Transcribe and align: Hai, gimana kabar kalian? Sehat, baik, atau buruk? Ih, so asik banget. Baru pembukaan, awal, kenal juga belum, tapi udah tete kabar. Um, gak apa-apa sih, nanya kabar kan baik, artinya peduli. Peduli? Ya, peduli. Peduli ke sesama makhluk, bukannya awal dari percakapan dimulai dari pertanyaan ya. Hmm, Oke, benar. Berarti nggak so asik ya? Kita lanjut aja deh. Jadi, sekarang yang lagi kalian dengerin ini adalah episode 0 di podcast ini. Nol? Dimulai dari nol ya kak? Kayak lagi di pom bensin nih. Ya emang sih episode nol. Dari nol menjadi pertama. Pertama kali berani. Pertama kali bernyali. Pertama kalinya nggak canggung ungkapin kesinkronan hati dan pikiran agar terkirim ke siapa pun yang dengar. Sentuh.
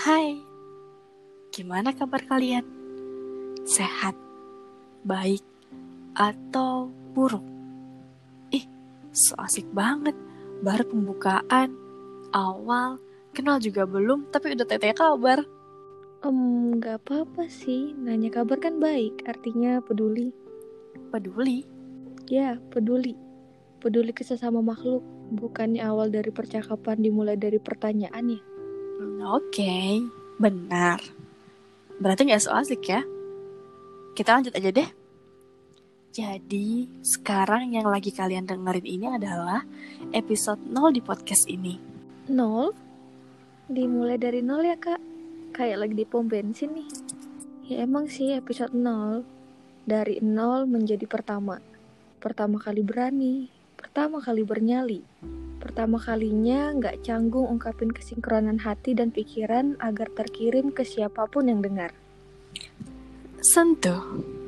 Hai, 0.00 0.40
gimana 1.52 1.92
kabar 1.92 2.24
kalian? 2.24 2.64
Sehat, 3.68 4.16
baik, 5.04 5.44
atau 6.16 6.88
buruk? 7.12 7.44
Ih, 8.48 8.64
so 9.12 9.36
asik 9.36 9.68
banget. 9.76 10.16
Baru 10.64 10.88
pembukaan, 10.88 11.76
awal, 12.32 12.96
kenal 13.36 13.60
juga 13.60 13.84
belum, 13.84 14.32
tapi 14.32 14.56
udah 14.56 14.64
tete 14.64 14.96
kabar. 14.96 15.44
Um, 16.24 16.80
gak 16.80 17.04
apa-apa 17.04 17.52
sih, 17.52 17.92
nanya 17.92 18.32
kabar 18.32 18.56
kan 18.56 18.80
baik, 18.80 19.28
artinya 19.28 19.84
peduli. 19.84 20.32
Peduli? 21.12 21.68
Ya, 22.24 22.56
peduli. 22.72 23.20
Peduli 23.84 24.16
ke 24.16 24.24
sesama 24.24 24.64
makhluk, 24.64 25.04
bukannya 25.28 25.84
awal 25.84 26.08
dari 26.08 26.32
percakapan 26.32 27.04
dimulai 27.04 27.36
dari 27.36 27.60
pertanyaan 27.60 28.40
ya. 28.40 28.40
Hmm, 29.00 29.24
Oke, 29.32 30.04
benar. 30.36 31.00
Berarti 31.96 32.28
nggak 32.28 32.44
so 32.44 32.52
asik 32.52 32.84
ya? 32.84 33.00
Kita 34.12 34.36
lanjut 34.36 34.52
aja 34.52 34.68
deh. 34.68 34.88
Jadi, 36.12 36.84
sekarang 37.00 37.72
yang 37.72 37.88
lagi 37.88 38.12
kalian 38.12 38.44
dengerin 38.44 38.84
ini 38.84 39.08
adalah 39.08 39.64
episode 40.12 40.60
0 40.68 40.92
di 40.92 41.00
podcast 41.00 41.48
ini. 41.48 41.80
Nol? 42.28 42.76
Dimulai 43.72 44.20
dari 44.20 44.44
nol 44.44 44.68
ya 44.68 44.76
kak? 44.76 45.00
Kayak 45.56 45.80
lagi 45.80 45.94
di 45.96 46.04
pom 46.04 46.28
bensin 46.28 46.76
nih. 46.76 46.88
Ya 47.72 47.88
emang 47.88 48.04
sih 48.04 48.36
episode 48.36 48.76
nol. 48.76 49.24
Dari 49.88 50.20
nol 50.20 50.68
menjadi 50.68 51.08
pertama. 51.08 51.56
Pertama 52.20 52.60
kali 52.60 52.84
berani. 52.84 53.48
Pertama 53.80 54.20
kali 54.20 54.44
bernyali. 54.44 55.00
Pertama 55.60 56.00
kalinya 56.00 56.72
nggak 56.72 57.04
canggung 57.04 57.44
ungkapin 57.44 57.92
kesinkronan 57.92 58.64
hati 58.64 58.96
dan 58.96 59.12
pikiran 59.12 59.76
agar 59.76 60.08
terkirim 60.16 60.72
ke 60.72 60.82
siapa 60.88 61.28
pun 61.28 61.52
yang 61.52 61.60
dengar. 61.60 61.92
Sentuh. 63.44 64.39